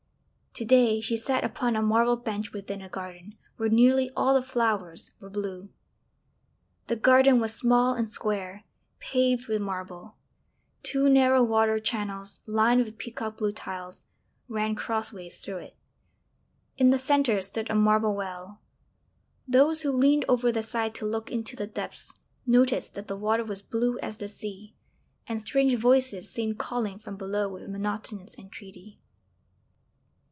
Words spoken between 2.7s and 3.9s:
a garden where